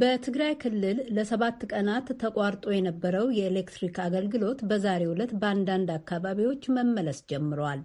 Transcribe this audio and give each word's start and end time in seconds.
በትግራይ 0.00 0.54
ክልል 0.62 0.98
ለሰባት 1.16 1.60
ቀናት 1.70 2.08
ተቋርጦ 2.20 2.64
የነበረው 2.72 3.26
የኤሌክትሪክ 3.36 3.96
አገልግሎት 4.04 4.58
በዛሬው 4.68 5.12
ዕለት 5.14 5.32
በአንዳንድ 5.40 5.90
አካባቢዎች 5.94 6.62
መመለስ 6.76 7.20
ጀምሯል። 7.30 7.80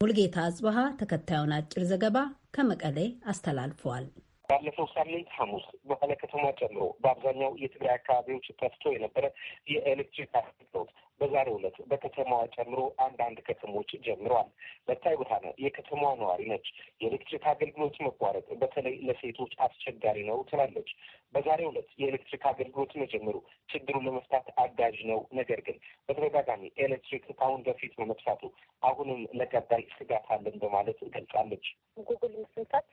ሙልጌታ 0.00 0.36
አጽበሃ 0.44 0.78
ተከታዩን 1.00 1.54
አጭር 1.56 1.84
ዘገባ 1.90 2.16
ከመቀሌ 2.56 2.98
አስተላልፏል። 3.26 4.06
ባለፈው 4.52 4.86
ሳምንት 4.92 5.28
ሐሙስ 5.34 5.66
መቀለ 5.90 6.12
ከተማ 6.22 6.44
ጨምሮ 6.58 6.82
በአብዛኛው 7.02 7.52
የትግራይ 7.60 7.94
አካባቢዎች 7.94 8.46
ጠፍቶ 8.60 8.92
የነበረ 8.94 9.24
የኤሌክትሪክ 9.70 10.32
አገልግሎት 10.40 10.90
በዛሬው 11.20 11.56
ዕለት 11.58 11.76
በከተማዋ 11.90 12.42
ጨምሮ 12.54 12.80
አንዳንድ 13.04 13.38
ከተሞች 13.48 13.90
ጀምረዋል። 14.06 14.48
በታይ 14.88 15.14
ብርሃነ 15.20 15.46
የከተማዋ 15.64 16.10
ነዋሪ 16.20 16.42
ነች። 16.52 16.66
የኤሌክትሪክ 17.00 17.44
አገልግሎት 17.52 17.96
መቋረጥ 18.06 18.46
በተለይ 18.62 18.96
ለሴቶች 19.08 19.52
አስቸጋሪ 19.66 20.18
ነው 20.30 20.38
ትላለች። 20.50 20.90
በዛሬው 21.34 21.70
ዕለት 21.72 21.88
የኤሌክትሪክ 22.02 22.44
አገልግሎት 22.52 22.92
መጀመሩ 23.02 23.36
ችግሩን 23.68 24.06
ለመፍታት 24.08 24.48
አጋዥ 24.64 24.98
ነው። 25.12 25.22
ነገር 25.32 25.62
ግን 25.66 25.78
በተደጋጋሚ 26.08 26.64
ኤሌክትሪክ 26.84 27.24
ከአሁን 27.32 27.62
በፊት 27.68 27.94
በመጥፋቱ 28.00 28.42
አሁንም 28.82 29.22
ለቀጣይ 29.34 29.84
ስጋት 29.96 30.28
አለን 30.34 30.58
በማለት 30.64 31.00
ገልጻለች። 31.14 31.66
ጉግል 32.04 32.34
ምስንታት 32.38 32.88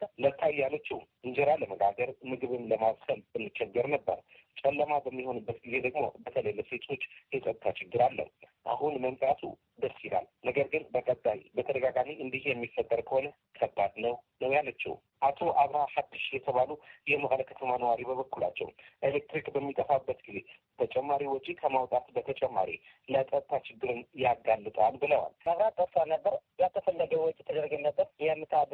ፀገም 0.00 0.12
ለታ 0.22 0.42
ያለችው 0.58 0.98
እንጀራ 1.24 1.50
ለመጋገር 1.60 2.10
ምግብን 2.30 2.62
ለማብሰል 2.70 3.20
እንቸገር 3.38 3.86
ነበር። 3.94 4.18
ጨለማ 4.60 4.92
በሚሆንበት 5.04 5.58
ጊዜ 5.64 5.74
ደግሞ 5.86 6.02
በተለይ 6.24 6.54
ለሴቶች 6.58 7.02
የጸጥታ 7.32 7.72
ችግር 7.78 8.02
አለው። 8.06 8.28
አሁን 8.66 8.94
መምጣቱ 9.02 9.40
ደስ 9.82 9.98
ይላል። 10.04 10.26
ነገር 10.44 10.66
ግን 10.72 10.82
በቀጣይ 10.94 11.38
በተደጋጋሚ 11.56 12.10
እንዲህ 12.22 12.42
የሚፈጠር 12.48 13.00
ከሆነ 13.06 13.26
ከባድ 13.58 13.92
ነው 14.04 14.14
ነው 14.42 14.50
ያለችው። 14.56 14.94
አቶ 15.22 15.40
አብርሃ 15.62 15.84
ሀድሽ 15.94 16.24
የተባሉ 16.34 16.70
የመቀለ 17.10 17.40
ከተማ 17.50 17.70
ነዋሪ 17.82 18.00
በበኩላቸው 18.08 18.68
ኤሌክትሪክ 19.08 19.46
በሚጠፋበት 19.54 20.20
ጊዜ 20.26 20.38
ተጨማሪ 20.78 21.22
ወጪ 21.32 21.48
ከማውጣት 21.60 22.06
በተጨማሪ 22.16 22.70
ለጸጥታ 23.08 23.60
ችግርን 23.66 24.00
ያጋልጣል 24.24 24.94
ብለዋል። 25.02 25.32
መብራት 25.48 25.74
ጠፋ 25.80 26.04
ነበር። 26.12 26.34
ያልተፈለገ 26.62 27.12
ወጪ 27.24 27.38
ተደረገ 27.42 27.74
ነበር። 27.86 28.06
የምጣድ 28.24 28.72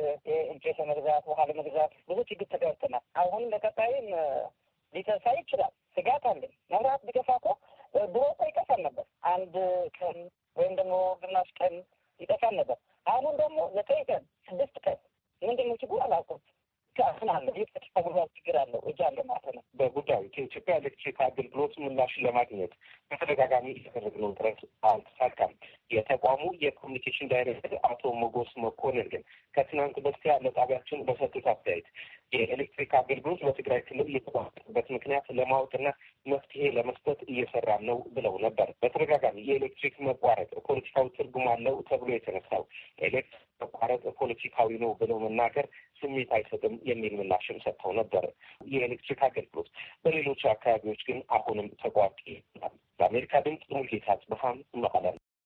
እንጨት 0.53 0.79
መግዛት፣ 0.91 1.25
ውሃ 1.33 1.41
ለመግዛት 1.51 1.95
ብዙ 2.09 2.19
ችግር 2.31 2.49
ተጋርተናል። 2.55 3.05
አሁንም 3.23 3.51
በቀጣይም 3.55 4.09
ሊጠፋ 4.95 5.27
ይችላል። 5.39 5.73
ስጋት 5.97 6.25
አለኝ። 6.31 6.53
መብራት 6.73 7.03
ቢጠፋ 7.07 7.29
እኮ 7.41 7.49
ድሮ 8.07 8.25
እኮ 8.31 8.43
ይጠፋል 8.49 8.81
ነበር። 8.87 9.05
አንድ 9.31 9.55
ቀን 9.99 10.19
ወይም 10.57 10.75
ደግሞ 10.81 10.95
ግማሽ 11.23 11.51
ቀን 11.59 11.75
ይጠፋል 12.21 12.55
ነበር። 12.61 12.79
አሁን 13.07 13.35
ደግሞ 13.41 13.59
ዘጠኝ 13.75 14.03
ቀን 14.09 14.23
ስድስት 14.49 14.77
ቀን 14.85 14.99
ምንድን 15.43 15.69
ነው 15.71 15.77
ችግሩ 15.83 15.99
አላውቅም። 16.03 16.41
በጉዳዩ 19.79 20.23
ከኢትዮጵያ 20.35 20.75
ኤሌክትሪክ 20.75 21.17
አገልግሎት 21.21 21.75
ምላሽ 21.83 22.13
ለማግኘት 22.25 22.73
በተደጋጋሚ 23.11 23.67
ያደረግነው 23.79 24.31
ጥረት 24.39 24.61
አልተሳካም። 24.91 25.53
የተቋሙ 25.91 26.43
የኮሚኒኬሽን 26.63 27.31
ዳይሬክተር 27.33 27.75
አቶ 27.89 28.13
ሞጎስ 28.21 28.53
መኮንን 28.65 29.09
ግን 29.13 29.23
ከትናንት 29.55 29.99
በስቲያ 30.07 30.35
ለጣቢያችን 30.47 31.05
በሰጡት 31.09 31.47
አስተያየት 31.53 31.89
የኤሌክትሪክ 32.33 32.93
አገልግሎት 32.99 33.41
በትግራይ 33.47 33.81
ክልል 33.87 34.09
የተቋረጠበት 34.15 34.87
ምክንያት 34.95 35.27
ለማወቅና 35.39 35.89
መፍትሄ 36.27 36.71
ለመስጠት 36.77 37.21
እየሰራን 37.29 37.83
ነው 37.89 37.99
ብለው 38.17 38.35
ነበር። 38.45 38.71
በተደጋጋሚ 38.83 39.45
የኤሌክትሪክ 39.47 39.97
መቋረጥ 40.09 40.51
ፖለቲካዊ 40.67 41.07
ትርጉም 41.17 41.47
አለው 41.53 41.77
ተብሎ 41.91 42.11
የተነሳው 42.15 42.65
ኤሌክትሪክ 43.01 43.35
መቋረጥ 43.61 44.03
ፖለቲካዊ 44.19 44.71
ነው 44.83 44.91
ብለው 45.01 45.19
መናገር 45.23 45.67
ስሜት 46.01 46.33
አይሰጥም 46.37 46.75
የሚል 46.89 47.15
ምላሽም 47.21 47.63
ሰጥተው 47.65 47.93
ነበር። 48.01 48.25
የኤሌክትሪክ 48.71 49.23
አገልግሎት 49.29 49.71
በሌሎች 50.05 50.43
አካባቢዎች 50.53 51.03
ግን 51.09 51.21
አሁንም 51.37 51.71
ተቋርጦ 51.83 52.21
ይገኛል። 52.29 52.75
በአሜሪካ 53.01 53.41
ድምፅ 53.47 53.65
ሙልጌታ 53.73 54.19
ጽብሃም 54.23 54.59
መቀለ 54.83 55.07